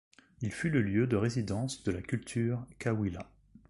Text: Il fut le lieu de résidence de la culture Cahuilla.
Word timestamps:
Il 0.41 0.51
fut 0.51 0.71
le 0.71 0.81
lieu 0.81 1.05
de 1.05 1.15
résidence 1.15 1.83
de 1.83 1.91
la 1.91 2.01
culture 2.01 2.65
Cahuilla. 2.79 3.29